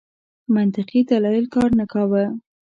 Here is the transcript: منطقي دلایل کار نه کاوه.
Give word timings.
منطقي 0.55 0.99
دلایل 1.11 1.45
کار 1.55 1.69
نه 1.79 1.85
کاوه. 1.91 2.23